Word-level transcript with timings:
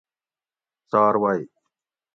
څاروئی 0.89 1.41